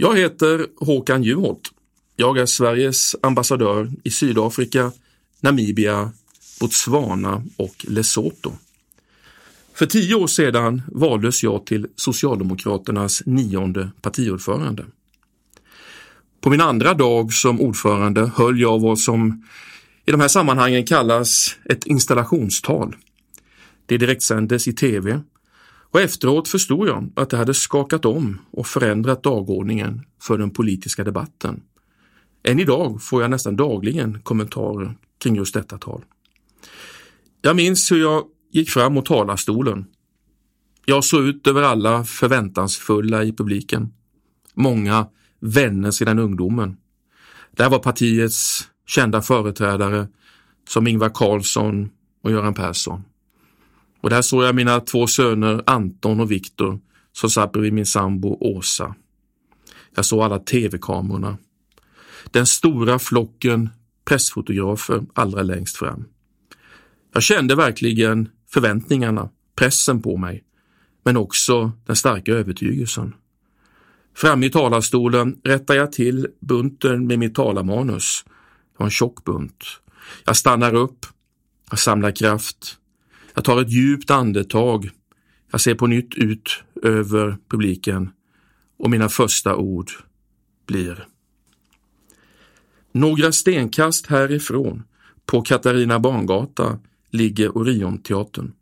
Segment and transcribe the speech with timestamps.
[0.00, 1.72] Jag heter Håkan Juholt.
[2.16, 4.92] Jag är Sveriges ambassadör i Sydafrika,
[5.40, 6.12] Namibia,
[6.60, 8.52] Botswana och Lesotho.
[9.74, 14.84] För tio år sedan valdes jag till Socialdemokraternas nionde partiordförande.
[16.40, 19.44] På min andra dag som ordförande höll jag vad som
[20.06, 22.96] i de här sammanhangen kallas ett installationstal.
[23.86, 25.20] Det direktsändes i tv
[25.90, 31.04] och efteråt förstod jag att det hade skakat om och förändrat dagordningen för den politiska
[31.04, 31.62] debatten.
[32.42, 36.04] Än idag får jag nästan dagligen kommentarer kring just detta tal.
[37.42, 39.86] Jag minns hur jag gick fram mot talarstolen.
[40.84, 43.92] Jag såg ut över alla förväntansfulla i publiken.
[44.54, 45.06] Många
[45.40, 46.76] vänner sedan ungdomen.
[47.50, 50.08] Där var partiets kända företrädare
[50.68, 51.90] som Ingvar Carlsson
[52.22, 53.02] och Göran Persson.
[54.00, 56.80] Och där såg jag mina två söner Anton och Viktor
[57.12, 58.94] som satt bredvid min sambo Åsa.
[59.94, 61.38] Jag såg alla tv-kamerorna.
[62.30, 63.70] Den stora flocken
[64.08, 66.04] pressfotografer allra längst fram.
[67.14, 70.44] Jag kände verkligen förväntningarna, pressen på mig,
[71.04, 73.14] men också den starka övertygelsen.
[74.14, 78.24] Framme i talarstolen rättar jag till bunten med mitt talarmanus.
[78.26, 79.64] Det var en tjock bunt.
[80.24, 81.06] Jag stannar upp,
[81.70, 82.76] jag samlar kraft,
[83.38, 84.90] jag tar ett djupt andetag.
[85.50, 88.10] Jag ser på nytt ut över publiken
[88.78, 89.90] och mina första ord
[90.66, 91.06] blir
[92.92, 94.82] Några stenkast härifrån,
[95.26, 96.78] på Katarina Barngata,
[97.10, 98.52] ligger Orionteatern.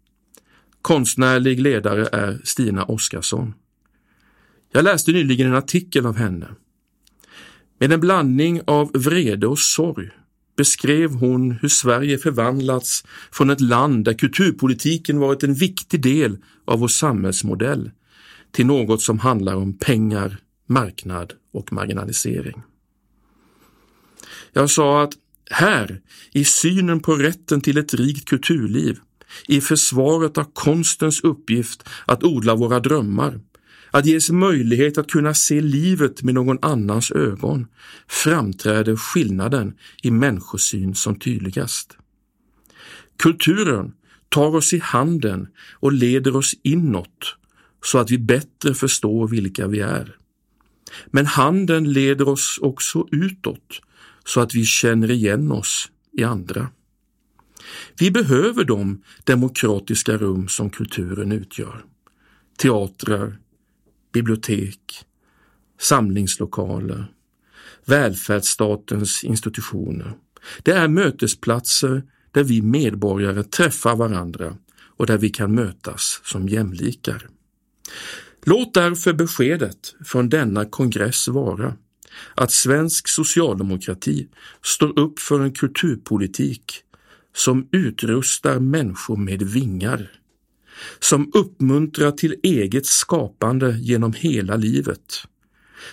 [0.83, 3.55] Konstnärlig ledare är Stina Oskarsson.
[4.73, 6.47] Jag läste nyligen en artikel av henne.
[7.79, 10.11] Med en blandning av vrede och sorg
[10.57, 16.79] beskrev hon hur Sverige förvandlats från ett land där kulturpolitiken varit en viktig del av
[16.79, 17.91] vår samhällsmodell
[18.53, 22.63] till något som handlar om pengar, marknad och marginalisering.
[24.53, 25.13] Jag sa att
[25.51, 26.01] här,
[26.33, 28.99] i synen på rätten till ett rikt kulturliv,
[29.49, 33.41] i försvaret av konstens uppgift att odla våra drömmar,
[33.97, 37.67] att ges möjlighet att kunna se livet med någon annans ögon,
[38.09, 41.97] framträder skillnaden i människosyn som tydligast.
[43.19, 43.93] Kulturen
[44.29, 47.37] tar oss i handen och leder oss inåt
[47.85, 50.17] så att vi bättre förstår vilka vi är.
[51.07, 53.81] Men handen leder oss också utåt
[54.25, 56.69] så att vi känner igen oss i andra.
[57.99, 61.85] Vi behöver de demokratiska rum som kulturen utgör.
[62.59, 63.39] Teatrar,
[64.17, 65.05] bibliotek,
[65.81, 67.07] samlingslokaler,
[67.85, 70.13] välfärdsstatens institutioner.
[70.63, 74.57] Det är mötesplatser där vi medborgare träffar varandra
[74.97, 77.29] och där vi kan mötas som jämlikar.
[78.45, 81.77] Låt därför beskedet från denna kongress vara
[82.35, 84.29] att svensk socialdemokrati
[84.65, 86.83] står upp för en kulturpolitik
[87.35, 90.11] som utrustar människor med vingar
[90.99, 95.27] som uppmuntrar till eget skapande genom hela livet,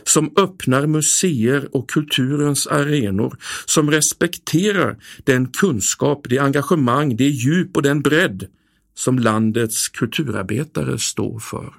[0.03, 7.83] som öppnar museer och kulturens arenor, som respekterar den kunskap, det engagemang, det djup och
[7.83, 8.47] den bredd
[8.95, 11.73] som landets kulturarbetare står för.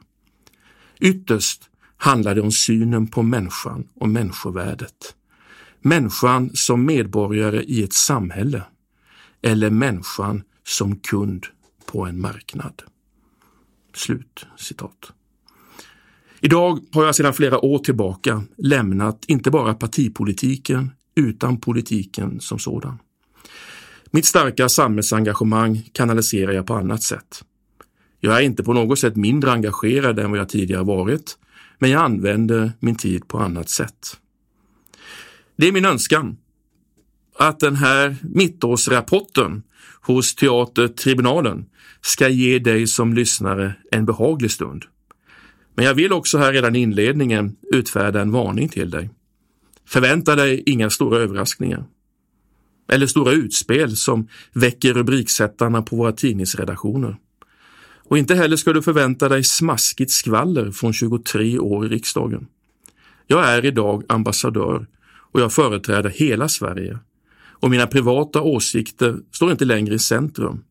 [1.01, 1.63] Ytterst
[1.97, 5.15] handlar det om synen på människan och människovärdet.
[5.81, 8.63] Människan som medborgare i ett samhälle
[9.43, 11.47] eller människan som kund
[11.87, 12.83] på en marknad.
[13.97, 15.13] Slut citat.
[16.41, 22.99] Idag har jag sedan flera år tillbaka lämnat inte bara partipolitiken utan politiken som sådan.
[24.11, 27.45] Mitt starka samhällsengagemang kanaliserar jag på annat sätt.
[28.21, 31.39] Jag är inte på något sätt mindre engagerad än vad jag tidigare varit,
[31.79, 34.17] men jag använder min tid på annat sätt.
[35.57, 36.37] Det är min önskan
[37.39, 39.63] att den här mittårsrapporten
[40.01, 41.67] hos Teatertribunalen
[42.01, 44.85] ska ge dig som lyssnare en behaglig stund.
[45.75, 49.11] Men jag vill också här redan i inledningen utfärda en varning till dig.
[49.89, 51.85] Förvänta dig inga stora överraskningar.
[52.89, 57.17] Eller stora utspel som väcker rubriksättarna på våra tidningsredaktioner.
[58.09, 62.47] Och inte heller ska du förvänta dig smaskigt skvaller från 23 år i riksdagen.
[63.27, 64.87] Jag är idag ambassadör
[65.33, 66.99] och jag företräder hela Sverige
[67.65, 70.65] och mina privata åsikter står inte längre i centrum.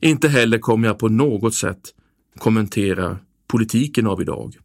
[0.00, 1.80] Inte heller kommer jag på något sätt
[2.38, 4.56] kommentera politiken av idag.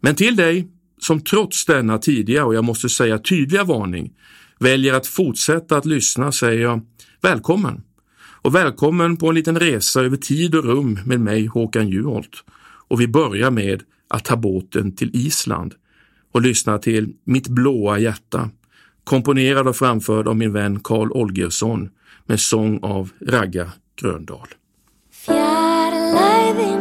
[0.00, 0.68] Men till dig
[1.00, 4.12] som trots denna tidiga och jag måste säga tydliga varning
[4.58, 6.80] väljer att fortsätta att lyssna säger jag
[7.22, 7.82] välkommen
[8.42, 12.44] och välkommen på en liten resa över tid och rum med mig Håkan Juholt.
[12.88, 15.74] Och vi börjar med att ta båten till Island
[16.32, 18.50] och lyssna till Mitt blåa hjärta,
[19.04, 21.90] komponerad och framförd av min vän Karl Olgersson
[22.26, 24.48] med sång av Ragga Gröndal.
[25.26, 26.80] Fjarlæðin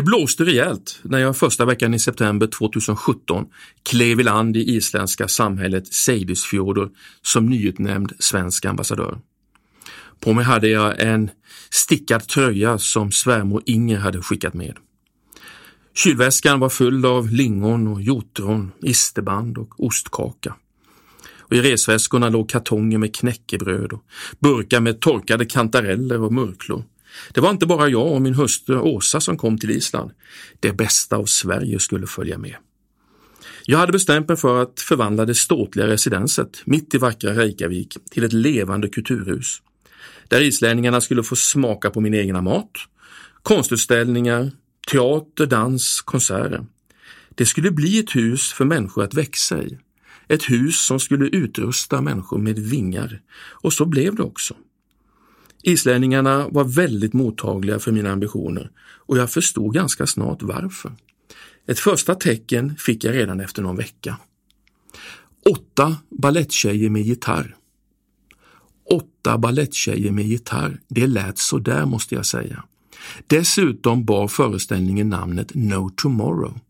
[0.00, 3.46] Det blåste rejält när jag första veckan i september 2017
[3.90, 6.90] klev i land i isländska samhället Seydisfjordur
[7.22, 9.18] som nyutnämnd svensk ambassadör.
[10.20, 11.30] På mig hade jag en
[11.70, 14.76] stickad tröja som svärmor Inger hade skickat med.
[15.94, 20.54] Kylväskan var full av lingon och hjortron, isterband och ostkaka.
[21.38, 24.04] Och I resväskorna låg kartonger med knäckebröd och
[24.38, 26.84] burkar med torkade kantareller och murklor.
[27.32, 30.10] Det var inte bara jag och min hustru Åsa som kom till Island.
[30.60, 32.56] Det bästa av Sverige skulle följa med.
[33.64, 38.24] Jag hade bestämt mig för att förvandla det ståtliga residenset mitt i vackra Reykjavik till
[38.24, 39.62] ett levande kulturhus.
[40.28, 42.70] Där islänningarna skulle få smaka på min egna mat,
[43.42, 44.50] konstutställningar,
[44.92, 46.66] teater, dans, konserter.
[47.34, 49.78] Det skulle bli ett hus för människor att växa i.
[50.28, 53.20] ett hus som skulle utrusta människor med vingar.
[53.62, 54.54] Och så blev det också.
[55.62, 60.92] Islänningarna var väldigt mottagliga för mina ambitioner och jag förstod ganska snart varför.
[61.66, 64.16] Ett första tecken fick jag redan efter någon vecka.
[65.50, 67.56] Åtta balletttjejer med gitarr.
[68.90, 72.64] Åtta balletttjejer med gitarr, det lät så där måste jag säga.
[73.26, 76.60] Dessutom bar föreställningen namnet No Tomorrow.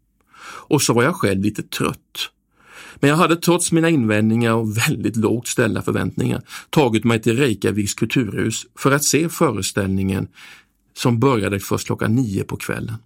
[0.43, 2.31] Och så var jag själv lite trött.
[3.01, 7.95] Men jag hade trots mina invändningar och väldigt lågt ställda förväntningar tagit mig till Reykjaviks
[7.95, 10.29] kulturhus för att se föreställningen
[10.97, 12.97] som började först klockan nio på kvällen.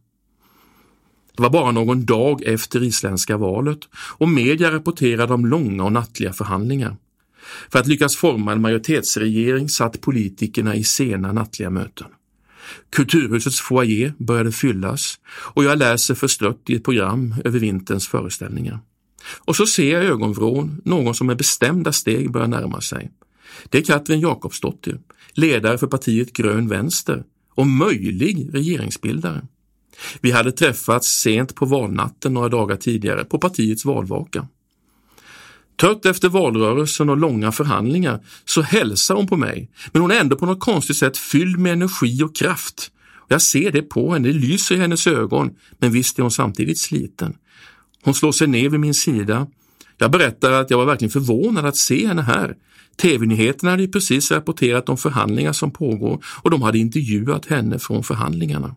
[1.36, 6.32] Det var bara någon dag efter isländska valet och media rapporterade om långa och nattliga
[6.32, 6.96] förhandlingar.
[7.70, 12.06] För att lyckas forma en majoritetsregering satt politikerna i sena nattliga möten.
[12.90, 18.78] Kulturhusets foyer började fyllas och jag läser förstrött i ett program över vinterns föreställningar.
[19.26, 23.10] Och så ser jag i ögonvrån någon som med bestämda steg börjar närma sig.
[23.68, 25.00] Det är Katrin Jakobsdottir,
[25.32, 29.46] ledare för partiet Grön Vänster och möjlig regeringsbildare.
[30.20, 34.48] Vi hade träffats sent på valnatten några dagar tidigare på partiets valvaka.
[35.80, 40.36] Trött efter valrörelsen och långa förhandlingar så hälsar hon på mig, men hon är ändå
[40.36, 42.90] på något konstigt sätt fylld med energi och kraft.
[43.28, 46.78] Jag ser det på henne, det lyser i hennes ögon, men visst är hon samtidigt
[46.78, 47.36] sliten.
[48.04, 49.46] Hon slår sig ner vid min sida.
[49.98, 52.56] Jag berättar att jag var verkligen förvånad att se henne här.
[52.96, 58.04] TV-nyheterna hade ju precis rapporterat om förhandlingar som pågår och de hade intervjuat henne från
[58.04, 58.76] förhandlingarna.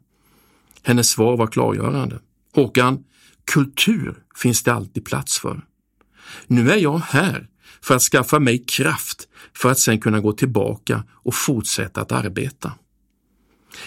[0.84, 2.20] Hennes svar var klargörande.
[2.56, 3.04] Håkan,
[3.52, 5.62] kultur finns det alltid plats för.
[6.48, 7.48] Nu är jag här
[7.82, 12.72] för att skaffa mig kraft för att sen kunna gå tillbaka och fortsätta att arbeta.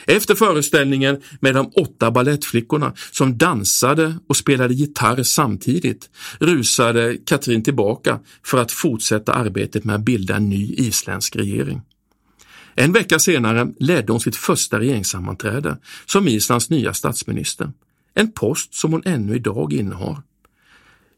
[0.06, 8.20] Efter föreställningen med de åtta ballettflickorna som dansade och spelade gitarr samtidigt rusade Katrin tillbaka
[8.44, 11.80] för att fortsätta arbetet med att bilda en ny isländsk regering.
[12.74, 17.72] En vecka senare ledde hon sitt första regeringssammanträde som Islands nya statsminister,
[18.14, 20.22] en post som hon ännu idag innehar.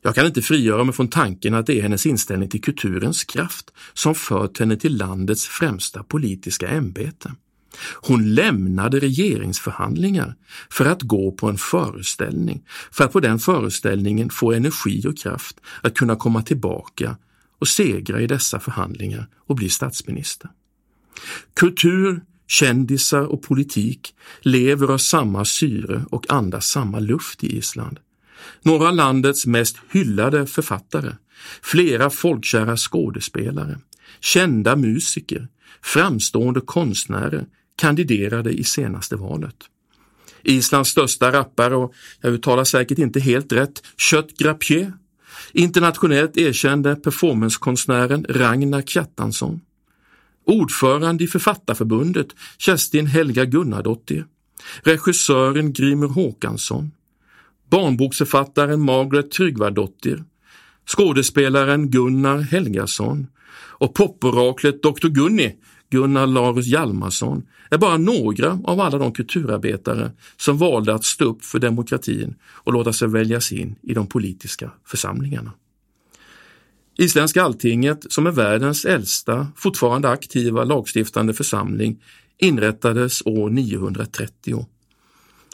[0.02, 3.70] Jag kan inte frigöra mig från tanken att det är hennes inställning till kulturens kraft
[3.94, 7.32] som fört henne till landets främsta politiska ämbete.
[7.94, 10.34] Hon lämnade regeringsförhandlingar
[10.70, 15.60] för att gå på en föreställning, för att på den föreställningen få energi och kraft
[15.82, 17.16] att kunna komma tillbaka
[17.60, 20.50] och segra i dessa förhandlingar och bli statsminister.
[21.54, 27.98] Kultur, kändisar och politik lever av samma syre och andas samma luft i Island.
[28.62, 31.12] Några av landets mest hyllade författare,
[31.62, 33.78] flera folkkära skådespelare,
[34.20, 35.48] kända musiker,
[35.82, 39.56] framstående konstnärer kandiderade i senaste valet.
[40.42, 44.92] Islands största rappare och jag uttalar säkert inte helt rätt, Kött Grapier,
[45.52, 49.60] internationellt erkände performancekonstnären Ragnar Kjartansson,
[50.46, 54.26] ordförande i Författarförbundet Kerstin Helga Gunnardottir,
[54.82, 56.90] regissören Grimur Håkansson,
[57.70, 60.24] barnboksförfattaren Margaret Tryggvadottir,
[60.86, 65.08] skådespelaren Gunnar Helgason och poporaklet Dr.
[65.08, 65.56] Gunni
[65.92, 71.44] Gunnar Larus Hjalmarsson är bara några av alla de kulturarbetare som valde att stå upp
[71.44, 75.52] för demokratin och låta sig väljas in i de politiska församlingarna.
[76.98, 82.02] Isländska alltinget, som är världens äldsta, fortfarande aktiva lagstiftande församling,
[82.38, 84.66] inrättades år 930.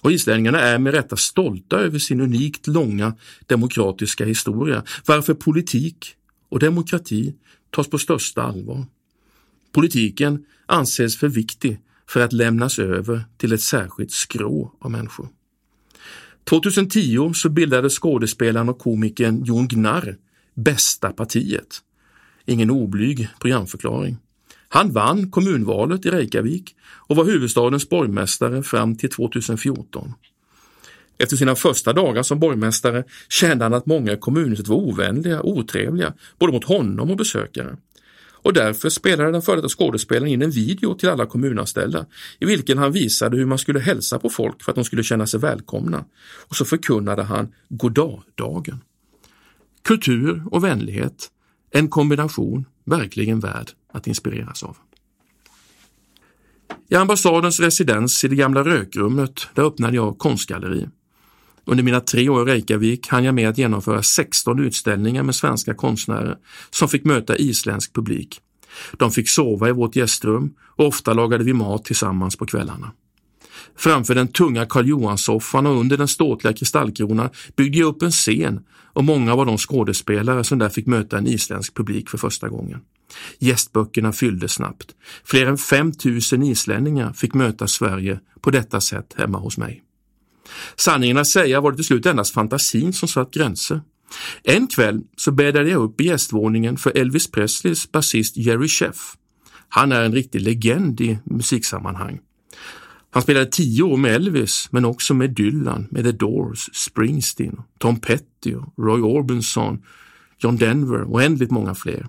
[0.02, 3.14] Och islänningarna är med rätta stolta över sin unikt långa
[3.46, 6.14] demokratiska historia, varför politik
[6.48, 7.34] och demokrati
[7.70, 8.86] tas på största allvar.
[9.72, 15.28] Politiken anses för viktig för att lämnas över till ett särskilt skrå av människor.
[16.44, 20.16] 2010 så bildade skådespelaren och komikern Jon Gnarr
[20.54, 21.82] Bästa partiet.
[22.46, 24.16] Ingen oblyg programförklaring.
[24.68, 30.14] Han vann kommunvalet i Reykjavik och var huvudstadens borgmästare fram till 2014.
[31.18, 35.56] Efter sina första dagar som borgmästare kände han att många i kommunhuset var ovänliga och
[35.56, 37.76] otrevliga, både mot honom och besökare
[38.48, 42.06] och därför spelade den före detta skådespelaren in en video till alla kommunanställda
[42.40, 45.26] i vilken han visade hur man skulle hälsa på folk för att de skulle känna
[45.26, 46.04] sig välkomna.
[46.48, 48.80] Och så förkunnade han goddag-dagen.
[49.82, 51.28] Kultur och vänlighet,
[51.70, 54.76] en kombination verkligen värd att inspireras av.
[56.88, 60.88] I ambassadens residens i det gamla rökrummet, där öppnade jag konstgalleri.
[61.70, 65.74] Under mina tre år i Reykjavik hann jag med att genomföra 16 utställningar med svenska
[65.74, 66.36] konstnärer
[66.70, 68.40] som fick möta isländsk publik.
[68.92, 72.92] De fick sova i vårt gästrum och ofta lagade vi mat tillsammans på kvällarna.
[73.76, 78.60] Framför den tunga Karl Johan-soffan och under den ståtliga kristallkronan byggde jag upp en scen
[78.92, 82.80] och många var de skådespelare som där fick möta en isländsk publik för första gången.
[83.38, 84.94] Gästböckerna fylldes snabbt.
[85.24, 89.82] Fler än 5000 islänningar fick möta Sverige på detta sätt hemma hos mig.
[90.76, 93.80] Sanningen att säga var det till slut endast fantasin som satt gränser.
[94.42, 99.16] En kväll så bäddade jag upp i gästvåningen för Elvis Presleys basist Jerry Sheff.
[99.68, 102.20] Han är en riktig legend i musiksammanhang.
[103.10, 108.00] Han spelade tio år med Elvis, men också med Dylan, med The Doors, Springsteen, Tom
[108.00, 109.82] Petty, Roy Orbison,
[110.38, 112.06] John Denver och oändligt många fler.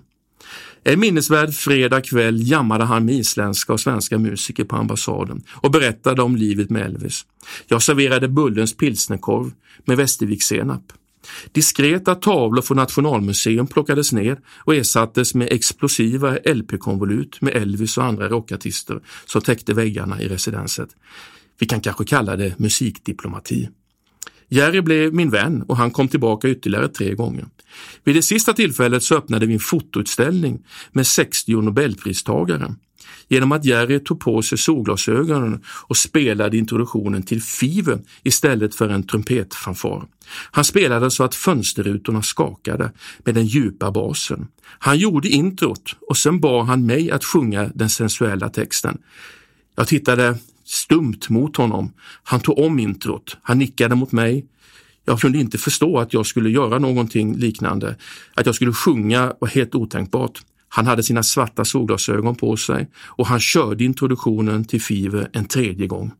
[0.84, 6.22] En minnesvärd fredag kväll jammade han med isländska och svenska musiker på ambassaden och berättade
[6.22, 7.26] om livet med Elvis.
[7.66, 9.52] Jag serverade Bullens pilsnerkorv
[9.84, 10.92] med Västervikssenap.
[11.52, 18.28] Diskreta tavlor från Nationalmuseum plockades ner och ersattes med explosiva LP-konvolut med Elvis och andra
[18.28, 20.88] rockartister som täckte väggarna i residenset.
[21.58, 23.68] Vi kan kanske kalla det musikdiplomati.
[24.50, 27.46] Jerry blev min vän och han kom tillbaka ytterligare tre gånger.
[28.04, 32.74] Vid det sista tillfället så öppnade vi en fotoutställning med 60 nobelpristagare.
[33.28, 39.06] Genom att Jerry tog på sig solglasögonen och spelade introduktionen till Fever istället för en
[39.06, 40.06] trumpetfanfar.
[40.50, 42.92] Han spelade så att fönsterrutorna skakade
[43.24, 44.48] med den djupa basen.
[44.62, 48.98] Han gjorde introt och sen bad han mig att sjunga den sensuella texten.
[49.76, 50.38] Jag tittade
[50.70, 51.92] stumt mot honom.
[52.22, 53.36] Han tog om introt.
[53.42, 54.46] Han nickade mot mig.
[55.04, 57.96] Jag kunde inte förstå att jag skulle göra någonting liknande.
[58.34, 60.42] Att jag skulle sjunga var helt otänkbart.
[60.68, 65.86] Han hade sina svarta solglasögon på sig och han körde introduktionen till Fever en tredje
[65.86, 66.12] gång.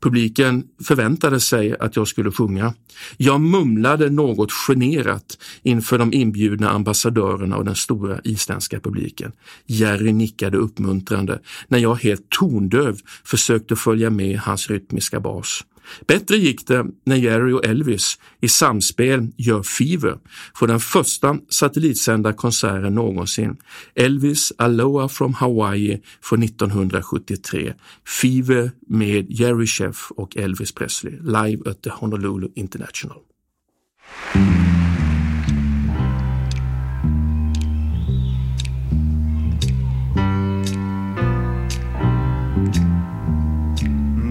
[0.00, 2.74] Publiken förväntade sig att jag skulle sjunga.
[3.16, 9.32] Jag mumlade något generat inför de inbjudna ambassadörerna och den stora isländska publiken.
[9.66, 15.64] Jerry nickade uppmuntrande när jag helt tondöv försökte följa med hans rytmiska bas.
[16.06, 20.18] Bättre gick det när Jerry och Elvis i samspel gör Fever
[20.58, 23.56] för den första satellitsända konserten någonsin.
[23.94, 27.74] Elvis Aloha from Hawaii från 1973.
[28.20, 33.18] Fever med Jerry Chef och Elvis Presley live at the Honolulu International.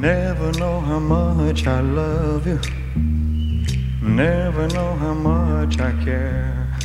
[0.06, 2.60] Never know how much I love you.
[4.04, 6.78] Never know how much I care.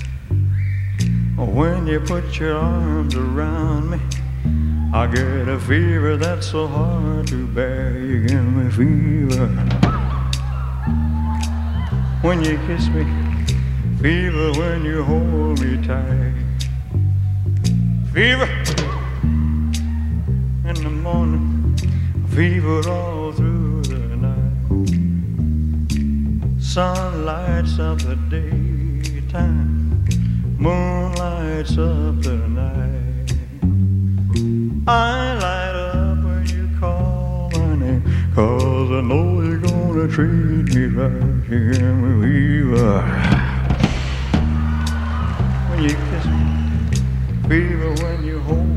[1.37, 3.99] When you put your arms around me,
[4.95, 7.99] I get a fever that's so hard to bear.
[7.99, 9.49] You give me fever.
[12.23, 13.05] When you kiss me,
[14.01, 16.33] fever when you hold me tight.
[18.15, 18.49] Fever
[20.65, 21.60] in the morning,
[22.31, 24.57] fever all through the night.
[26.63, 30.05] Sun lights up the daytime,
[30.57, 33.33] moon lights up the night.
[34.87, 38.03] I light up when you call my name,
[38.35, 41.41] cause I know you're gonna treat me right.
[41.51, 41.75] Give
[42.23, 43.03] fever.
[45.69, 46.43] When you kiss me,
[47.49, 48.70] fever when you hold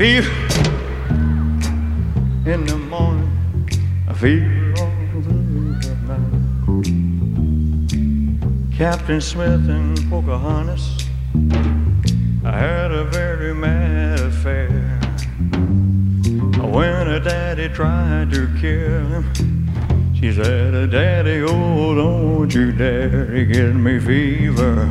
[0.00, 0.24] in
[2.64, 3.28] the morning,
[4.08, 6.32] I fever all the night.
[8.74, 11.06] Captain Smith and Pocahontas,
[12.46, 14.70] I had a very mad affair.
[16.56, 23.74] When her daddy tried to kill him, she said, Daddy, oh, don't you dare get
[23.74, 24.88] me fever.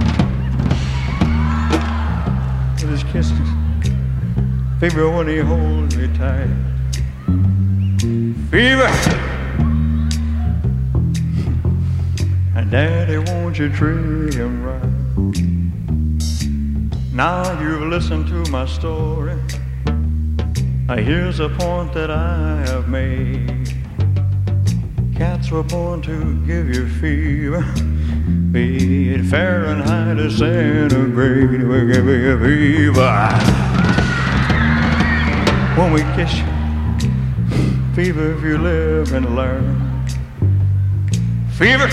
[4.80, 6.48] Fever when he holds me tight.
[8.50, 8.88] Fever!
[12.56, 14.82] And Daddy, won't you treat him right?
[17.13, 19.38] Now you've listened to my story.
[20.88, 23.76] Here's a point that I have made.
[25.13, 27.65] Cats were born to give you fever.
[28.54, 32.39] Be it Fahrenheit or centigrade, will give you
[32.94, 33.69] fever.
[35.80, 36.46] When we kiss you,
[37.96, 40.06] fever if you live and learn.
[41.52, 41.88] Fever!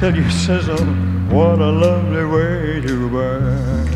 [0.00, 0.84] Till you sizzle,
[1.30, 3.86] what a lovely way to burn.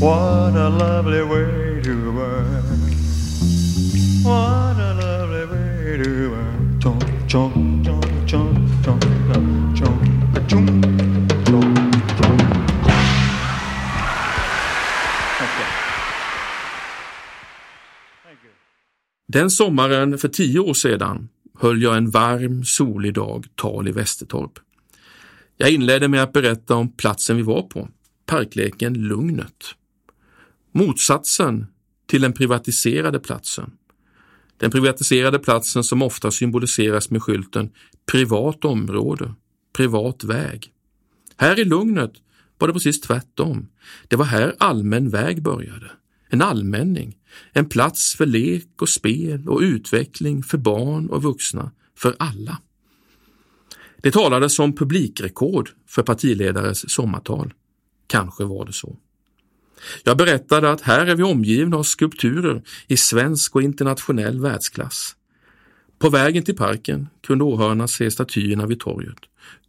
[0.00, 2.64] What a lovely way to burn.
[4.24, 6.80] What a lovely way to burn.
[6.80, 7.65] Chomp, chomp, chomp,
[19.36, 24.58] Den sommaren för tio år sedan höll jag en varm, solig dag tal i Västertorp.
[25.56, 27.88] Jag inledde med att berätta om platsen vi var på,
[28.26, 29.64] parkleken Lugnet.
[30.72, 31.66] Motsatsen
[32.06, 33.70] till den privatiserade platsen.
[34.56, 37.70] Den privatiserade platsen som ofta symboliseras med skylten
[38.12, 39.34] privat område,
[39.76, 40.72] privat väg.
[41.36, 42.12] Här i Lugnet
[42.58, 43.68] var det precis tvärtom.
[44.08, 45.90] Det var här allmän väg började.
[46.28, 47.16] En allmänning,
[47.52, 52.58] en plats för lek och spel och utveckling för barn och vuxna, för alla.
[54.02, 57.54] Det talades om publikrekord för partiledares sommartal.
[58.06, 58.96] Kanske var det så.
[60.04, 65.16] Jag berättade att här är vi omgivna av skulpturer i svensk och internationell världsklass.
[65.98, 69.18] På vägen till parken kunde åhörarna se statyerna vid torget.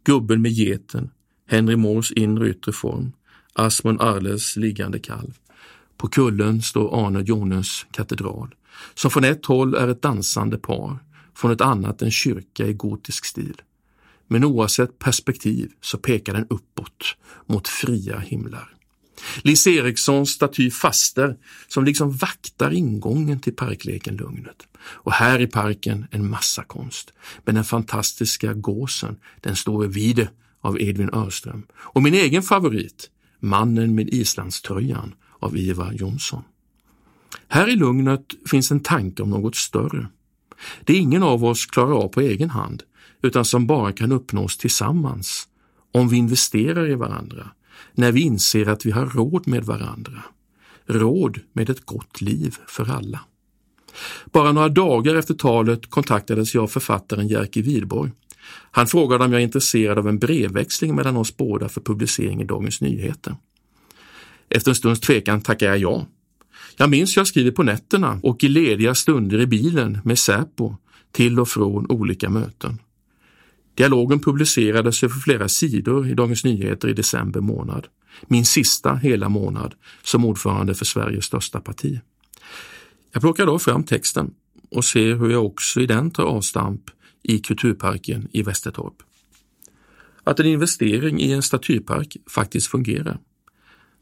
[0.04, 1.10] Gubben med geten,
[1.46, 3.12] Henry Moores inre yttre form,
[3.52, 5.32] Asmund Arles liggande kalv.
[5.98, 8.54] På kullen står Arne Jonens katedral,
[8.94, 10.98] som från ett håll är ett dansande par,
[11.34, 13.62] från ett annat en kyrka i gotisk stil.
[14.26, 18.74] Men oavsett perspektiv så pekar den uppåt mot fria himlar.
[19.42, 21.36] Lis Erikssons staty Faster
[21.68, 24.68] som liksom vaktar ingången till parkleken Lugnet.
[24.80, 27.12] Och här i parken en massa konst.
[27.44, 30.28] Men den fantastiska gåsen, den står Vide
[30.60, 31.66] av Edvin Örström.
[31.72, 36.42] Och min egen favorit, Mannen med islandströjan av Ivar Jonsson.
[37.48, 40.06] Här i Lugnet finns en tanke om något större.
[40.84, 42.82] Det ingen av oss klarar av på egen hand,
[43.22, 45.48] utan som bara kan uppnås tillsammans
[45.92, 47.50] om vi investerar i varandra,
[47.94, 50.22] när vi inser att vi har råd med varandra.
[50.86, 53.20] Råd med ett gott liv för alla.
[54.24, 58.10] Bara några dagar efter talet kontaktades jag av författaren Jerker Widborg.
[58.70, 62.44] Han frågade om jag är intresserad av en brevväxling mellan oss båda för publicering i
[62.44, 63.36] Dagens Nyheter.
[64.50, 66.06] Efter en stunds tvekan tackade jag ja.
[66.76, 70.76] Jag minns jag skriver på nätterna och i lediga stunder i bilen med Säpo
[71.12, 72.78] till och från olika möten.
[73.74, 77.86] Dialogen publicerades över flera sidor i Dagens Nyheter i december månad.
[78.26, 82.00] Min sista hela månad som ordförande för Sveriges största parti.
[83.12, 84.30] Jag plockar då fram texten
[84.70, 86.82] och ser hur jag också i den tar avstamp
[87.22, 88.94] i Kulturparken i Västertorp.
[90.24, 93.18] Att en investering i en statypark faktiskt fungerar.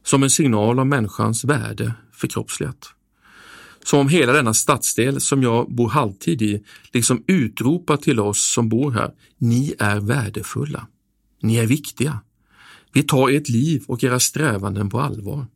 [0.06, 2.88] Som en signal om människans värde förkroppsligat.
[3.84, 8.68] Som om hela denna stadsdel som jag bor halvtid i liksom utropar till oss som
[8.68, 10.86] bor här, ni är värdefulla.
[11.42, 12.20] Ni är viktiga.
[12.92, 15.46] Vi tar ert liv och era strävanden på allvar.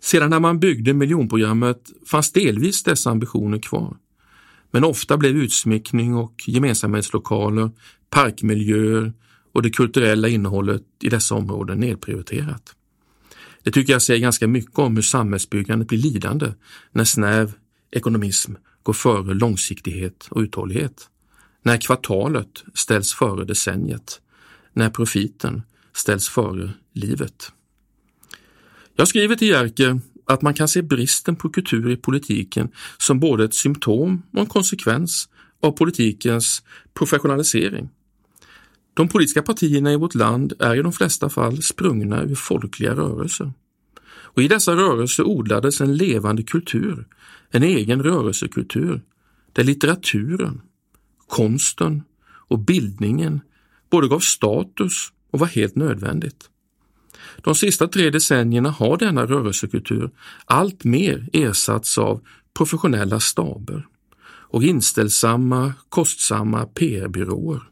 [0.00, 3.96] Sedan när man byggde miljonprogrammet fanns delvis dessa ambitioner kvar.
[4.70, 7.70] Men ofta blev utsmyckning och gemensamhetslokaler,
[8.10, 9.12] parkmiljöer
[9.52, 12.74] och det kulturella innehållet i dessa områden nedprioriterat.
[13.62, 16.52] Det tycker jag säger ganska mycket om hur samhällsbyggandet blir lidande
[16.92, 17.52] när snäv
[17.90, 21.08] ekonomism går före långsiktighet och uthållighet.
[21.62, 24.20] När kvartalet ställs före decenniet.
[24.72, 27.52] När profiten ställs före livet.
[28.96, 32.68] Jag skriver till Jerker att man kan se bristen på kultur i politiken
[32.98, 35.28] som både ett symptom och en konsekvens
[35.62, 36.62] av politikens
[36.94, 37.88] professionalisering.
[38.98, 43.52] De politiska partierna i vårt land är i de flesta fall sprungna ur folkliga rörelser.
[44.08, 47.06] Och I dessa rörelser odlades en levande kultur,
[47.50, 49.02] en egen rörelsekultur,
[49.52, 50.60] där litteraturen,
[51.26, 52.02] konsten
[52.48, 53.40] och bildningen
[53.90, 56.50] både gav status och var helt nödvändigt.
[57.36, 60.10] De sista tre decennierna har denna rörelsekultur
[60.44, 62.20] allt mer ersatts av
[62.54, 63.86] professionella staber
[64.26, 67.62] och inställsamma, kostsamma PR-byråer.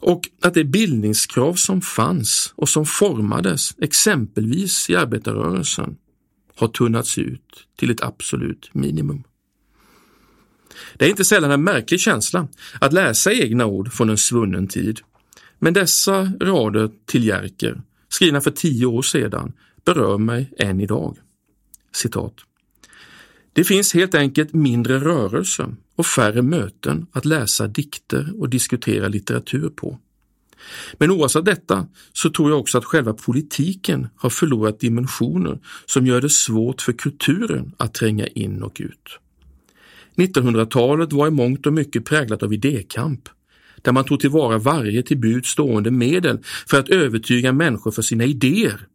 [0.00, 5.96] Och att det bildningskrav som fanns och som formades exempelvis i arbetarrörelsen
[6.56, 9.22] har tunnats ut till ett absolut minimum.
[10.96, 12.48] Det är inte sällan en märklig känsla
[12.80, 15.00] att läsa egna ord från en svunnen tid.
[15.58, 19.52] Men dessa rader till Jerker, skrivna för tio år sedan,
[19.84, 21.18] berör mig än idag.
[21.92, 22.34] Citat.
[23.52, 29.68] Det finns helt enkelt mindre rörelse och färre möten att läsa dikter och diskutera litteratur
[29.68, 29.98] på.
[30.98, 36.20] Men oavsett detta så tror jag också att själva politiken har förlorat dimensioner som gör
[36.20, 39.18] det svårt för kulturen att tränga in och ut.
[40.16, 43.28] 1900-talet var i mångt och mycket präglat av idékamp,
[43.82, 48.24] där man tog tillvara varje till bud stående medel för att övertyga människor för sina
[48.24, 48.86] idéer.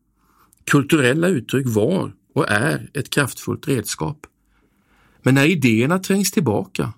[0.65, 4.27] Kulturella uttryck var och är ett kraftfullt redskap.
[5.23, 6.93] Men när idéerna trängs tillbaka,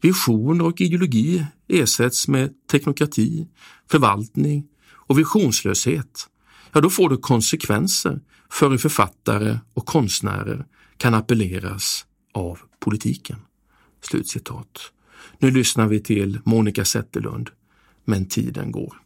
[0.00, 3.48] visioner och ideologi ersätts med teknokrati,
[3.90, 6.28] förvaltning och visionslöshet,
[6.72, 10.66] ja då får det konsekvenser för hur författare och konstnärer
[10.96, 13.36] kan appelleras av politiken.
[14.00, 14.92] Slutcitat.
[15.38, 17.50] Nu lyssnar vi till Monica Zetterlund,
[18.04, 19.05] men tiden går.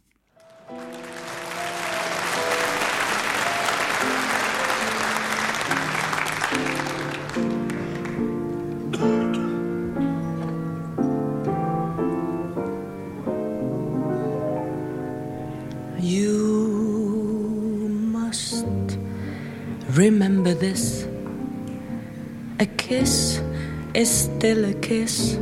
[24.01, 25.37] Is still a kiss.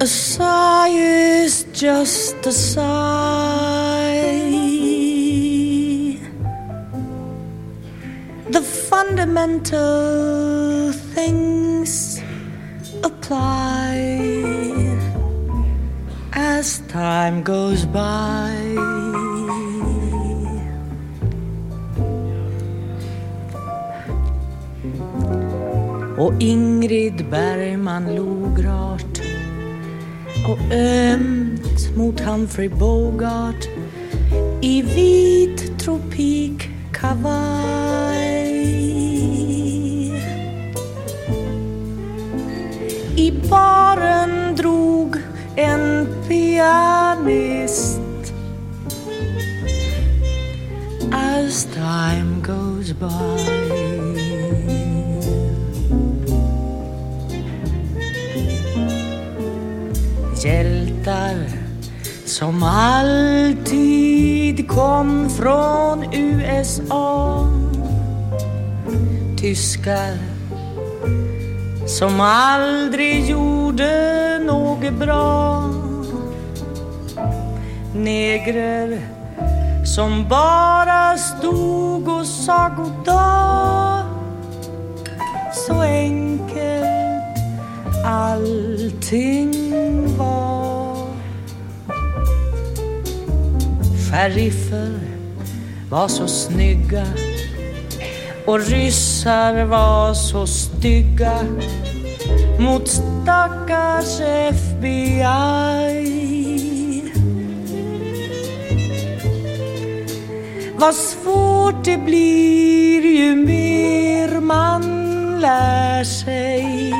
[0.00, 4.22] A sigh is just a sigh.
[8.56, 9.92] The fundamental
[11.16, 11.92] things
[13.02, 13.96] apply
[16.32, 18.45] as time goes by.
[26.18, 29.20] Och Ingrid Bergman log rart
[30.48, 33.68] och ömt mot Humphrey Bogart
[34.60, 36.76] i vit tropikkavaj.
[43.16, 45.16] I baren drog
[45.56, 48.00] en pianist
[51.12, 53.55] as time goes by.
[62.38, 67.48] Som alltid kom från USA.
[69.40, 70.18] Tyskar
[71.86, 75.64] som aldrig gjorde något bra.
[77.94, 79.00] Negrer
[79.96, 84.02] som bara stod och sa goddag.
[85.52, 87.36] Så enkelt
[88.04, 89.52] allting
[90.18, 90.55] var.
[94.16, 95.00] Sheriffer
[95.90, 97.06] var så snygga
[98.46, 101.42] och ryssar var så stygga
[102.58, 105.24] mot stackars FBI.
[110.76, 114.82] Vad svårt det blir ju mer man
[115.40, 116.92] lär sig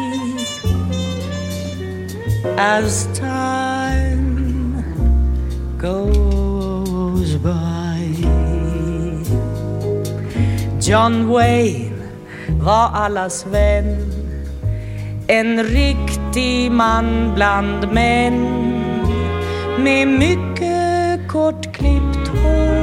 [2.59, 4.83] as time
[5.81, 6.26] goes
[10.89, 11.91] John Wayne
[12.61, 14.13] var allas vän,
[15.27, 18.43] en riktig man bland män
[19.79, 22.77] med mycket kortklippt hår.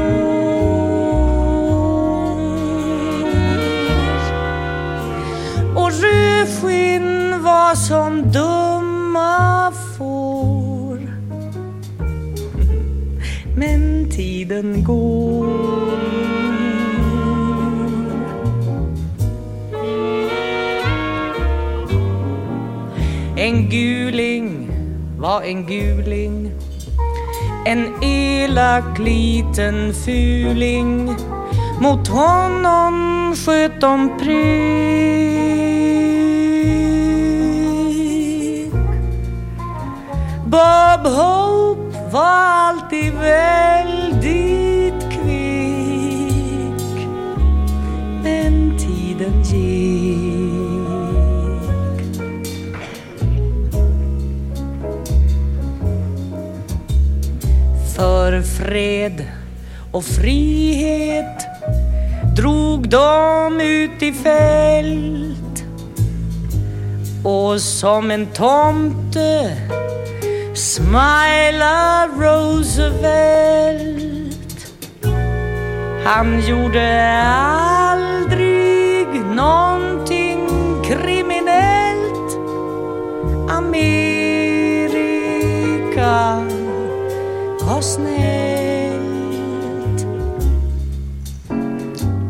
[5.76, 11.00] Och rödskinn var som dumma får.
[13.56, 16.23] Men tiden går.
[23.74, 24.70] Guling.
[25.18, 26.52] Var en guling.
[27.66, 31.16] En elak liten fuling.
[31.80, 35.54] Mot honom sköt de prick.
[40.46, 47.08] Bob Hope var alltid väldigt kvick.
[48.24, 50.43] Men tiden gick.
[58.24, 59.26] För fred
[59.92, 61.46] och frihet
[62.36, 65.64] drog de ut i fält
[67.24, 69.58] och som en tomte
[70.54, 73.14] smilar Roosevelt.
[76.06, 77.14] Han gjorde
[78.04, 80.48] aldrig någonting
[80.84, 82.38] kriminellt.
[83.50, 84.03] Amen.
[87.68, 89.04] Var snällt.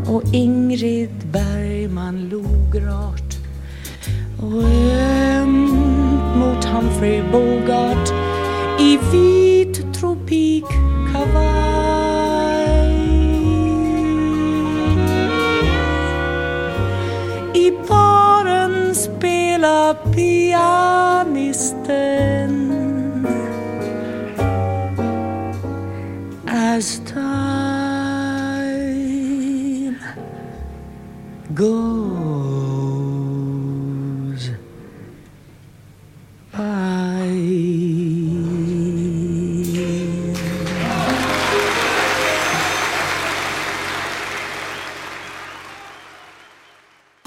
[0.08, 3.38] Och Ingrid Bergman log rart
[4.41, 5.74] och ömt
[6.36, 8.13] mot Humphrey Bogart
[8.80, 10.74] i vit tropikkavaj.
[17.54, 20.74] I baren spela pianister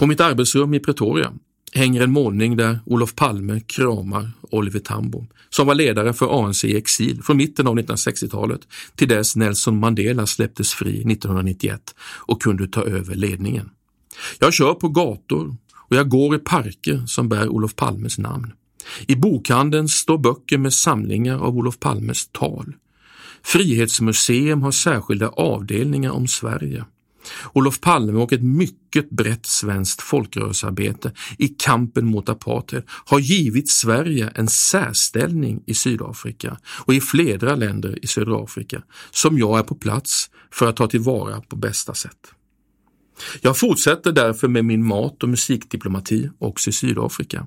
[0.06, 1.32] På mitt arbetsrum i Pretoria
[1.72, 6.76] hänger en målning där Olof Palme kramar Oliver Tambo, som var ledare för ANC i
[6.76, 8.60] exil från mitten av 1960-talet
[8.96, 13.70] till dess Nelson Mandela släpptes fri 1991 och kunde ta över ledningen.
[14.38, 15.56] Jag kör på gator
[15.88, 18.52] och jag går i parker som bär Olof Palmes namn.
[19.06, 22.72] I bokhandeln står böcker med samlingar av Olof Palmes tal.
[23.42, 26.84] Frihetsmuseum har särskilda avdelningar om Sverige.
[27.52, 34.32] Olof Palme och ett mycket brett svenskt folkrörelsearbete i kampen mot apartheid har givit Sverige
[34.34, 39.74] en särställning i Sydafrika och i flera länder i södra Afrika som jag är på
[39.74, 42.32] plats för att ta tillvara på bästa sätt.
[43.40, 47.46] Jag fortsätter därför med min mat och musikdiplomati också i Sydafrika.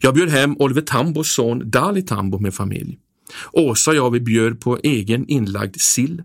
[0.00, 2.98] Jag bjöd hem Oliver Tambos son Dali Tambo med familj.
[3.52, 6.22] Åsa och jag vi bjöd på egen inlagd sill,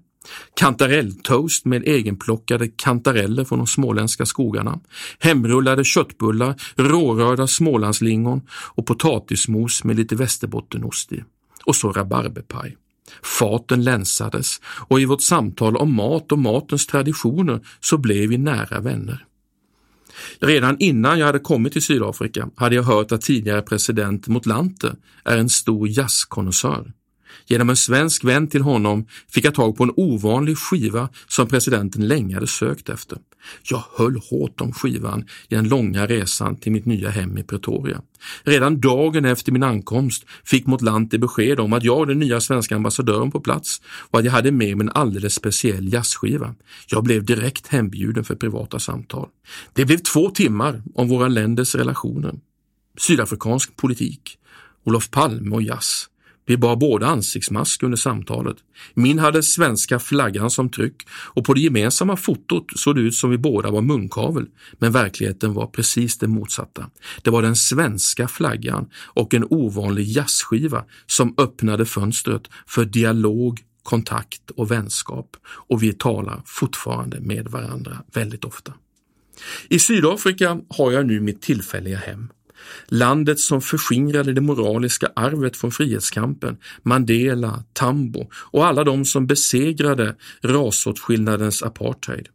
[0.54, 4.80] kantarelltoast med egenplockade kantareller från de småländska skogarna,
[5.20, 11.24] hemrullade köttbullar, rårörda smålandslingon och potatismos med lite västerbottenost i.
[11.66, 12.78] Och så rabarberpaj.
[13.24, 18.80] Faten länsades och i vårt samtal om mat och matens traditioner så blev vi nära
[18.80, 19.26] vänner.
[20.40, 25.38] Redan innan jag hade kommit till Sydafrika hade jag hört att tidigare president Motlante är
[25.38, 26.92] en stor jazzkonnässör.
[27.48, 32.08] Genom en svensk vän till honom fick jag tag på en ovanlig skiva som presidenten
[32.08, 33.18] länge hade sökt efter.
[33.64, 38.02] Jag höll hårt om skivan i den långa resan till mitt nya hem i Pretoria.
[38.44, 43.32] Redan dagen efter min ankomst fick Motlanthe besked om att jag, den nya svenska ambassadören
[43.32, 46.56] på plats, och att jag hade med mig en alldeles speciell jazzskiva.
[46.88, 49.28] Jag blev direkt hembjuden för privata samtal.
[49.74, 52.36] Det blev två timmar om våra länders relationer,
[52.98, 54.38] sydafrikansk politik,
[54.84, 56.06] Olof Palme och jazz.
[56.50, 58.58] Vi bar båda ansiktsmask under samtalet.
[58.94, 63.30] Min hade svenska flaggan som tryck och på det gemensamma fotot såg det ut som
[63.30, 64.46] vi båda var munkavel,
[64.80, 66.90] men verkligheten var precis det motsatta.
[67.22, 74.52] Det var den svenska flaggan och en ovanlig jazzskiva som öppnade fönstret för dialog, kontakt
[74.52, 78.74] och vänskap och vi talar fortfarande med varandra väldigt ofta.
[79.70, 82.30] I Sydafrika har jag nu mitt tillfälliga hem.
[82.88, 90.16] Landet som förskingrade det moraliska arvet från frihetskampen, Mandela, Tambo och alla de som besegrade
[90.42, 92.28] rasåtskillnadens apartheid.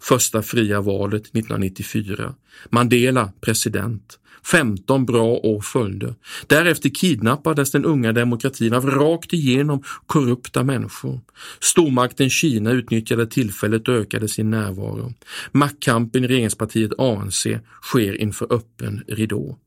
[0.00, 2.34] Första fria valet 1994.
[2.70, 4.18] Mandela president.
[4.44, 6.14] 15 bra år följde.
[6.46, 11.20] Därefter kidnappades den unga demokratin av rakt igenom korrupta människor.
[11.60, 15.14] Stormakten Kina utnyttjade tillfället och ökade sin närvaro.
[15.52, 17.46] Maktkampen i regeringspartiet ANC
[17.82, 19.58] sker inför öppen ridå.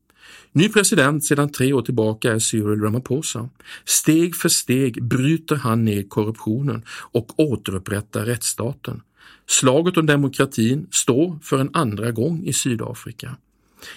[0.52, 3.48] Ny president sedan tre år tillbaka är Cyril Ramaphosa.
[3.84, 9.00] Steg för steg bryter han ner korruptionen och återupprättar rättsstaten.
[9.46, 13.36] Slaget om demokratin står för en andra gång i Sydafrika.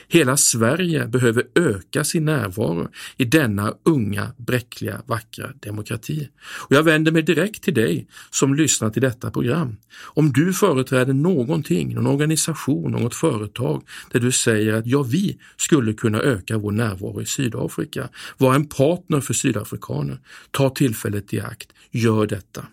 [0.08, 6.30] Hela Sverige behöver öka sin närvaro i denna unga, bräckliga, vackra demokrati.
[6.42, 9.78] Och jag vänder mig direkt till dig som lyssnar till detta program.
[10.04, 15.94] Om du företräder någonting, någon organisation, något företag där du säger att ja, vi skulle
[15.94, 20.20] kunna öka vår närvaro i Sydafrika, vara en partner för sydafrikaner,
[20.52, 22.66] ta tillfället i akt, gör detta.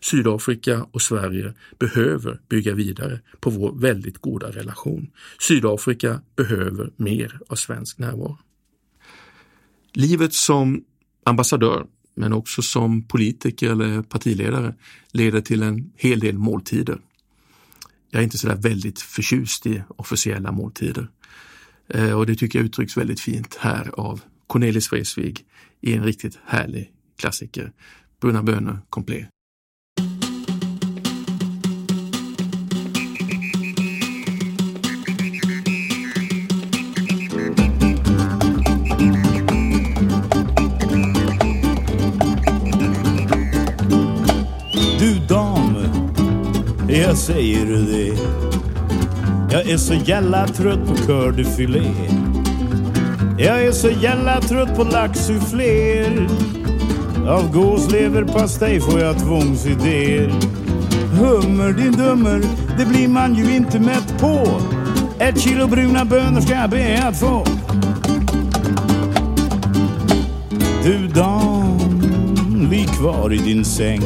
[0.00, 5.10] Sydafrika och Sverige behöver bygga vidare på vår väldigt goda relation.
[5.40, 8.38] Sydafrika behöver mer av svensk närvaro.
[9.92, 10.84] Livet som
[11.24, 14.74] ambassadör, men också som politiker eller partiledare,
[15.12, 16.98] leder till en hel del måltider.
[18.10, 21.08] Jag är inte sådär väldigt förtjust i officiella måltider.
[21.88, 25.44] Eh, och det tycker jag uttrycks väldigt fint här av Cornelis Vreeswijk
[25.80, 27.72] i en riktigt härlig klassiker.
[28.20, 29.33] Bruna bönor komplett.
[46.98, 48.18] Jag säger det.
[49.50, 51.82] Jag är så jävla trött på kördefilé.
[53.38, 56.28] Jag är så jävla trött på laxsuffléer.
[57.28, 60.32] Av gåsleverpastej får jag tvångsidéer.
[61.18, 62.42] Hummer din dummer,
[62.78, 64.60] det blir man ju inte mätt på.
[65.18, 67.44] Ett kilo bruna bönor ska jag be att få.
[70.84, 74.02] Du dam, ligg kvar i din säng.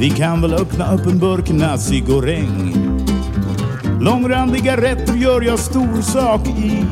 [0.00, 2.74] Vi kan väl öppna upp en burk nasi goreng.
[4.00, 6.84] Långrandiga rätter gör jag stor sak i.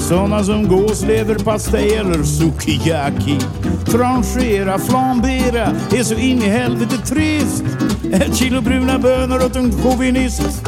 [0.00, 3.38] Såna som gåsleverpastej eller sukiyaki.
[3.86, 7.64] Tranchera, flambera är så in i helvete trist.
[8.12, 10.64] Ett kilo bruna bönor åt en chauvinist.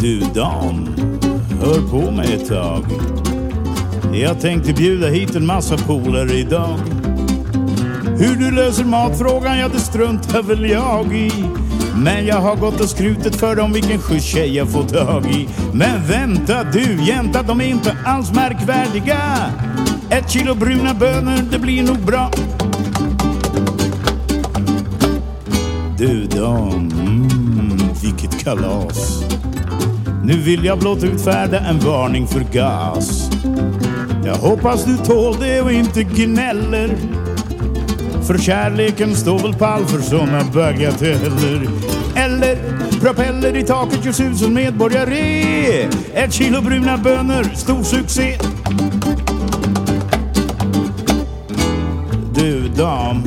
[0.00, 0.88] Du dam,
[1.60, 2.84] hör på mig ett tag.
[4.12, 6.93] Jag tänkte bjuda hit en massa polare idag.
[8.18, 11.44] Hur du löser matfrågan, ja det struntar väl jag i.
[11.96, 15.48] Men jag har gått och skrutit för dem vilken schysst tjej jag fått tag i.
[15.72, 19.20] Men vänta du jänta, de är inte alls märkvärdiga.
[20.10, 22.30] Ett kilo bruna bönor, det blir nog bra.
[25.98, 29.24] Du Dan, mm, vilket kalas.
[30.24, 33.30] Nu vill jag blott utfärda en varning för gas.
[34.24, 36.90] Jag hoppas du tål det och inte gnäller.
[38.26, 41.68] För kärleken står väl pall för såna bagateller.
[42.16, 42.58] Eller
[43.00, 45.18] propeller i taket gör susen medborgare.
[46.14, 48.38] Ett kilo bruna bönor, stor succé.
[52.34, 53.22] Du dam,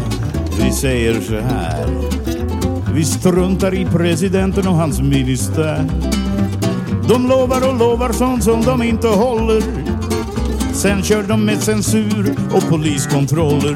[0.62, 1.88] vi säger så här.
[2.94, 5.86] Vi struntar i presidenten och hans minister.
[7.10, 9.64] De lovar och lovar sånt som de inte håller.
[10.74, 13.76] Sen kör de med censur och poliskontroller.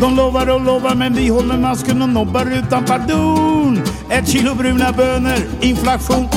[0.00, 3.82] De lovar och lovar men vi håller masken och nobbar utan pardon.
[4.10, 6.28] Ett kilo bruna bönor, inflation.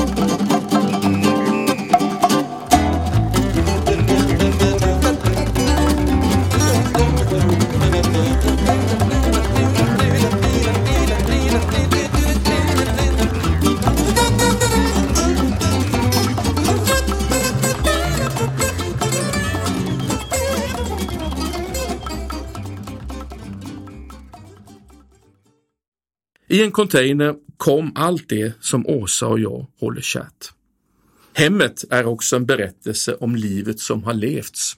[26.58, 30.54] I en container kom allt det som Åsa och jag håller kärt.
[31.34, 34.78] Hemmet är också en berättelse om livet som har levts.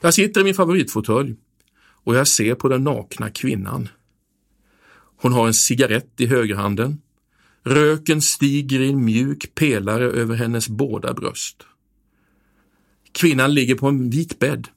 [0.00, 1.34] Jag sitter i min favoritfåtölj
[2.04, 3.88] och jag ser på den nakna kvinnan.
[5.16, 7.00] Hon har en cigarett i högerhanden.
[7.64, 11.56] Röken stiger i en mjuk pelare över hennes båda bröst.
[13.12, 14.68] Kvinnan ligger på en vit bädd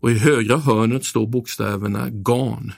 [0.00, 2.72] och i högra hörnet står bokstäverna GAN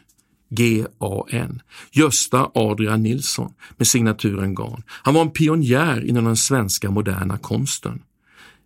[0.51, 4.83] GAN, Gösta Adrian Nilsson med signaturen GAN.
[4.89, 8.03] Han var en pionjär inom den svenska moderna konsten.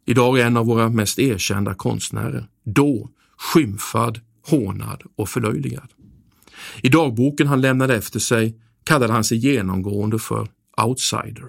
[0.06, 2.46] Idag är en av våra mest erkända konstnärer.
[2.64, 5.88] Då skymfad, hånad och förlöjligad.
[6.82, 10.48] I dagboken han lämnade efter sig kallade han sig genomgående för
[10.82, 11.44] outsider.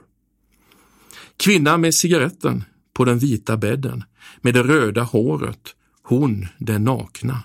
[1.37, 2.63] Kvinnan med cigaretten
[2.93, 4.03] på den vita bädden
[4.41, 7.43] med det röda håret, hon den nakna.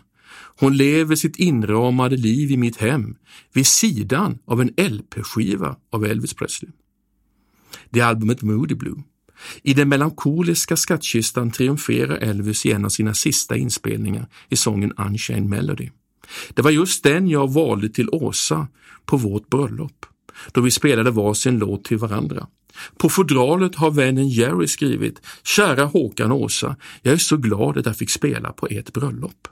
[0.60, 3.16] Hon lever sitt inramade liv i mitt hem
[3.52, 6.70] vid sidan av en LP-skiva av Elvis Presley.
[7.90, 9.02] Det är albumet Moody Blue.
[9.62, 15.48] I den melankoliska skattkistan triumferar Elvis i en av sina sista inspelningar i sången Unchained
[15.48, 15.90] Melody.
[16.54, 18.68] Det var just den jag valde till Åsa
[19.04, 20.06] på vårt bröllop,
[20.52, 22.46] då vi spelade varsin låt till varandra.
[22.96, 27.86] På fodralet har vännen Jerry skrivit Kära Håkan och Åsa, jag är så glad att
[27.86, 29.48] jag fick spela på ert bröllop.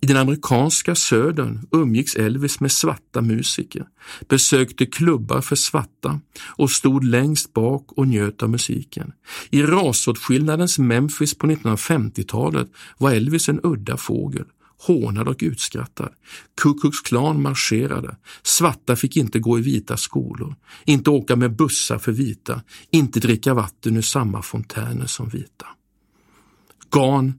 [0.00, 3.86] I den amerikanska södern umgicks Elvis med svarta musiker,
[4.28, 9.12] besökte klubbar för svarta och stod längst bak och njöt av musiken.
[9.50, 12.68] I rasåtskillnadens Memphis på 1950-talet
[12.98, 14.44] var Elvis en udda fågel,
[14.86, 16.12] hånad och utskrattad.
[16.62, 21.98] Ku Klux Klan marscherade, svarta fick inte gå i vita skolor, inte åka med bussar
[21.98, 25.66] för vita, inte dricka vatten ur samma fontäner som vita.
[26.90, 27.34] Gan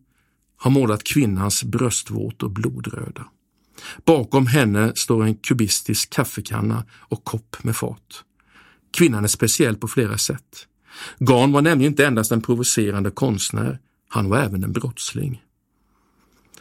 [0.62, 3.26] har målat kvinnans bröstvårtor blodröda.
[4.06, 8.24] Bakom henne står en kubistisk kaffekanna och kopp med fat.
[8.98, 10.68] Kvinnan är speciell på flera sätt.
[11.20, 15.42] Garn var nämligen inte endast en provocerande konstnär, han var även en brottsling.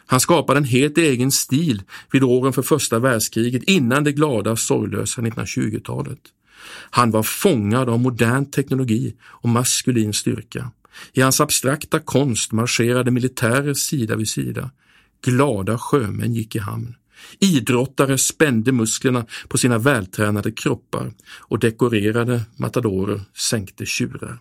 [0.06, 1.82] Han skapade en helt egen stil
[2.12, 6.20] vid åren för första världskriget innan det glada och sorglösa 1920-talet.
[6.90, 10.70] Han var fångad av modern teknologi och maskulin styrka.
[11.12, 14.70] I hans abstrakta konst marscherade militärer sida vid sida.
[15.22, 16.94] Glada sjömän gick i hamn.
[17.38, 23.20] Idrottare spände musklerna på sina vältränade kroppar och dekorerade matadorer
[23.50, 24.38] sänkte tjurar.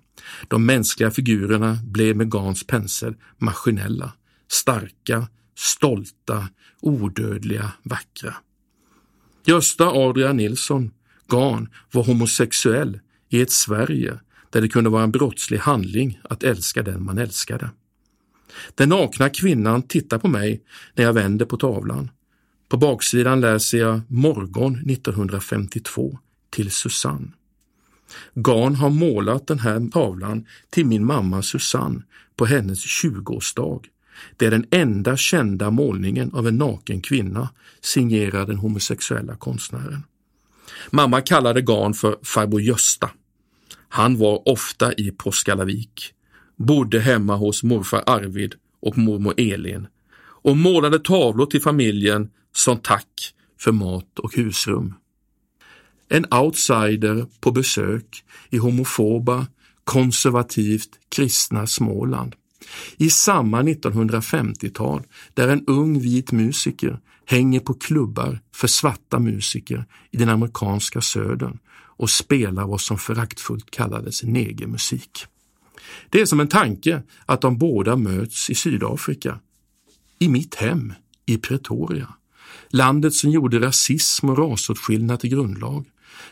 [0.47, 4.13] De mänskliga figurerna blev med Gans pensel maskinella,
[4.51, 5.27] starka,
[5.57, 6.47] stolta,
[6.81, 8.35] odödliga, vackra.
[9.45, 10.91] Gösta Adrian Nilsson,
[11.27, 14.19] Gan, var homosexuell i ett Sverige
[14.49, 17.69] där det kunde vara en brottslig handling att älska den man älskade.
[18.75, 20.61] Den nakna kvinnan tittar på mig
[20.95, 22.11] när jag vänder på tavlan.
[22.69, 26.17] På baksidan läser jag Morgon 1952
[26.49, 27.27] till Susanne.
[28.33, 32.01] Garn har målat den här tavlan till min mamma Susanne
[32.35, 33.85] på hennes 20-årsdag.
[34.37, 37.49] Det är den enda kända målningen av en naken kvinna
[37.81, 40.03] signerad den homosexuella konstnären.
[40.91, 43.09] Mamma kallade Garn för farbror Gösta
[43.89, 46.13] han var ofta i Påskallavik,
[46.55, 49.87] bodde hemma hos morfar Arvid och mormor Elin
[50.41, 54.93] och målade tavlor till familjen som tack för mat och husrum.
[56.09, 59.47] En outsider på besök i homofoba,
[59.83, 62.35] konservativt kristna Småland.
[62.97, 70.17] I samma 1950-tal där en ung vit musiker hänger på klubbar för svarta musiker i
[70.17, 71.59] den amerikanska södern
[71.99, 75.25] och spelar vad som föraktfullt kallades negermusik.
[76.09, 79.39] Det är som en tanke att de båda möts i Sydafrika,
[80.19, 80.93] i mitt hem
[81.25, 82.13] i Pretoria,
[82.69, 85.85] landet som gjorde rasism och rasåtskillnad till grundlag,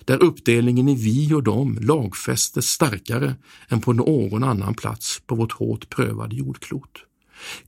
[0.05, 3.36] där uppdelningen i vi och dem lagfästes starkare
[3.70, 6.97] än på någon annan plats på vårt hårt prövade jordklot.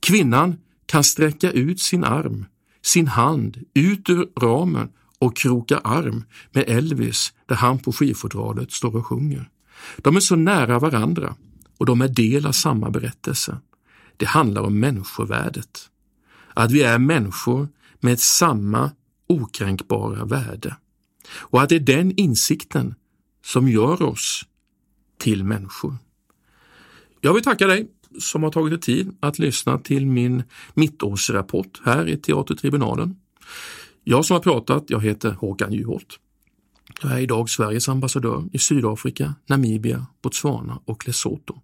[0.00, 2.44] Kvinnan kan sträcka ut sin arm,
[2.82, 4.88] sin hand ut ur ramen
[5.20, 9.50] och kroka arm med Elvis där han på skivfodralet står och sjunger.
[9.96, 11.34] De är så nära varandra
[11.78, 13.58] och de är del av samma berättelse.
[14.16, 15.90] Det handlar om människovärdet.
[16.54, 17.68] Att vi är människor
[18.00, 18.90] med samma
[19.26, 20.76] okränkbara värde.
[21.32, 22.94] Och att det är den insikten
[23.44, 24.44] som gör oss
[25.18, 25.96] till människor.
[27.20, 30.42] Jag vill tacka dig som har tagit dig tid att lyssna till min
[30.74, 33.16] mittårsrapport här i Teatertribunalen.
[34.04, 36.18] Jag som har pratat, jag heter Håkan Juholt.
[37.02, 41.60] Jag är idag Sveriges ambassadör i Sydafrika, Namibia, Botswana och Lesotho.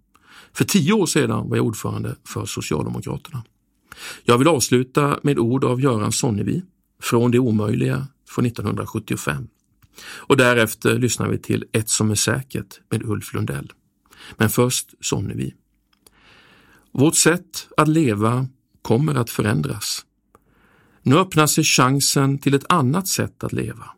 [0.53, 3.43] För tio år sedan var jag ordförande för Socialdemokraterna.
[4.23, 6.63] Jag vill avsluta med ord av Göran Sonnevi,
[7.01, 9.47] Från det omöjliga från 1975.
[10.03, 13.73] Och därefter lyssnar vi till Ett som är säkert med Ulf Lundell.
[14.37, 15.53] Men först Sonnevi.
[16.91, 18.47] Vårt sätt att leva
[18.81, 20.05] kommer att förändras.
[21.07, 23.89] Nu öppnar sig chansen till ett annat sätt att leva.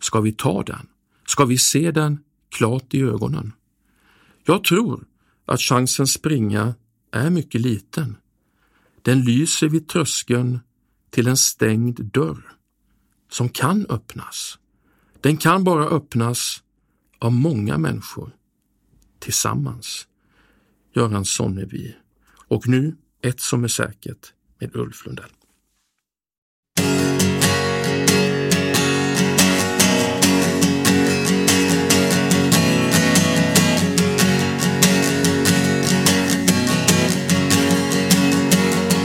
[0.00, 0.86] Ska vi ta den?
[1.26, 3.52] Ska vi se den klart i ögonen?
[4.44, 5.06] Jag tror
[5.44, 6.74] att chansen springa
[7.10, 8.16] är mycket liten.
[9.02, 10.58] Den lyser vid tröskeln
[11.10, 12.56] till en stängd dörr
[13.30, 14.58] som kan öppnas.
[15.20, 16.62] Den kan bara öppnas
[17.18, 18.30] av många människor
[19.18, 20.06] tillsammans.
[20.94, 21.96] Göran Sonnevi.
[22.48, 25.30] Och nu ett som är säkert med Ulf Lundell.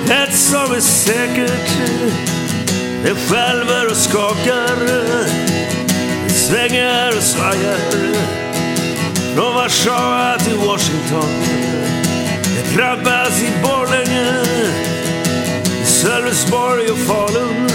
[0.10, 1.78] Ett som är säkert
[3.04, 4.76] Det skälver och skakar.
[6.28, 7.78] Det svänger och svajar.
[9.36, 11.30] Från Warszawa till Washington.
[12.44, 14.44] Det drabbas i Borlänge
[15.82, 17.69] I Sölvesborg och Falun.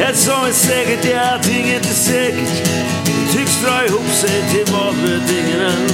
[0.00, 2.68] Ett som är säkert är att inget är säkert.
[3.04, 5.88] Det tycks dra ihop sig till valbedingningen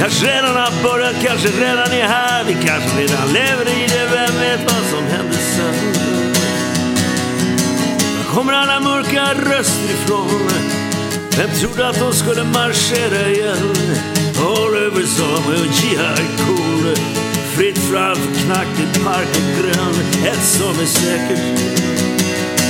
[0.00, 2.44] Kanske redan har börjat, kanske redan är här.
[2.44, 5.92] Vi kanske redan lever i det, vem vet vad som händer sen?
[8.16, 10.50] Var kommer alla mörka röster ifrån?
[11.38, 13.74] Vem trodde att de skulle marschera igen?
[14.38, 17.25] Oliver Samuel och Jihad Cool.
[17.56, 19.94] Fritt fram för knack i park och grön.
[20.26, 21.60] Ett som är säkert.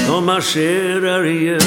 [0.08, 1.60] De marscherar igen.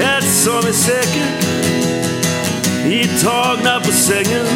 [0.00, 1.44] Ett som är säkert.
[2.86, 4.46] I är tagna på sängen.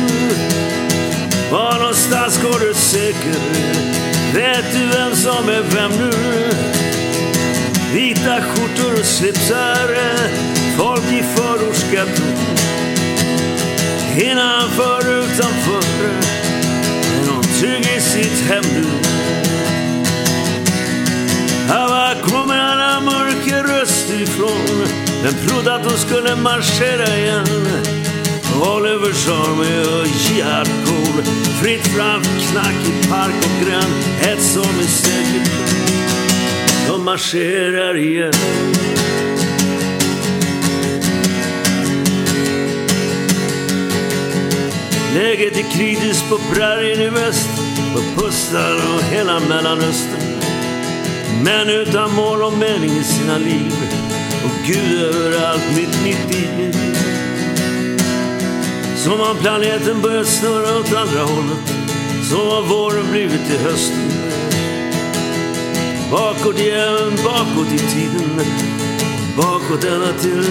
[1.53, 3.41] Var någonstans går du säker?
[4.35, 6.11] Vet du vem som är vem nu?
[7.93, 9.89] Vita skjortor och slipsar
[10.77, 12.43] Folk i förortsgatton
[14.19, 16.05] Innanför, utanför
[17.15, 18.85] Är hon trygg i sitt hem nu
[21.69, 24.87] Ja, var kommer alla mörker röst ifrån?
[25.23, 27.47] Den trodde att de skulle marschera igen?
[28.62, 31.25] Oliver Sarme och Jihad Kohl.
[31.62, 35.51] Fritt fram, knack i park och grön Ett som är säkert
[36.89, 38.33] De marscherar igen
[45.15, 47.49] Läget är kritiskt på prärien i väst
[47.95, 50.21] På Pustar och hela Mellanöstern.
[51.45, 53.73] Män utan mål och mening i sina liv
[54.45, 56.73] Och Gud överallt mitt, mitt i.
[58.97, 61.75] Som om planeten börjat snurra åt andra hållet
[62.31, 64.11] Som om våren blivit till hösten.
[66.11, 68.41] Bakåt igen, bakåt i tiden
[69.37, 70.45] Bakåt ända till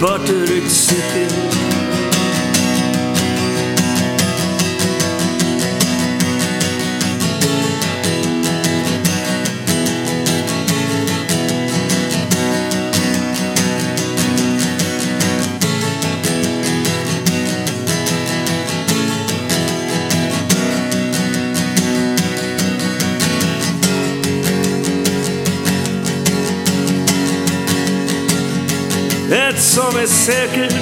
[0.00, 1.53] Butterick City
[29.54, 30.74] Ett som är säkert,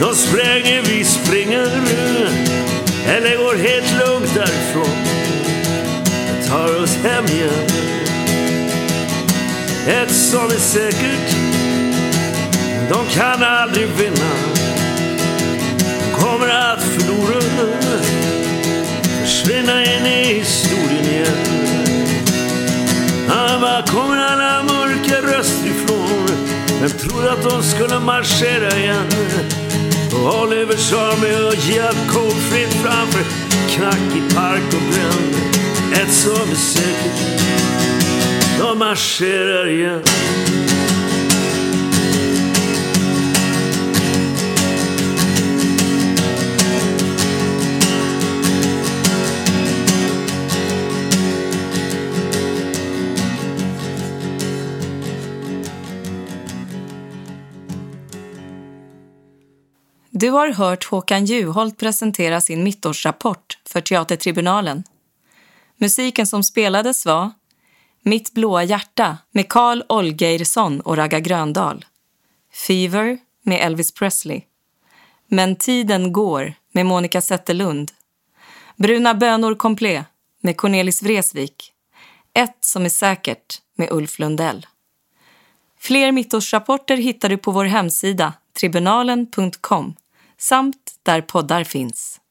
[0.00, 1.70] då spränger vi springer
[3.06, 4.96] eller går helt lugnt därifrån.
[6.48, 7.66] Tar oss hem igen.
[9.88, 11.36] Ett som är säkert,
[12.90, 14.32] de kan aldrig vinna.
[16.00, 17.40] De kommer att förlora,
[19.22, 21.36] försvinna in i historien igen.
[23.30, 25.81] Ah, var kommer alla mörka röster ifrån?
[26.82, 29.06] Vem trodde att de skulle marschera igen?
[30.12, 33.22] Och Oliver sa mig och Jeff Cole fritt framför
[33.70, 35.34] knackig park och bränd.
[35.92, 37.42] Ett som är säkert,
[38.58, 40.02] de marscherar igen.
[60.22, 64.84] Du har hört Håkan Juholt presentera sin mittårsrapport för Teatertribunalen.
[65.76, 67.30] Musiken som spelades var
[68.02, 71.84] Mitt blåa hjärta med Carl Olgeirsson och Ragga Gröndahl.
[72.52, 74.42] Fever med Elvis Presley.
[75.26, 77.92] Men tiden går med Monica Zetterlund.
[78.76, 80.06] Bruna bönor komplett
[80.40, 81.72] med Cornelis Vreeswijk.
[82.34, 84.66] Ett som är säkert med Ulf Lundell.
[85.78, 89.94] Fler mittårsrapporter hittar du på vår hemsida tribunalen.com
[90.42, 92.21] samt där poddar finns.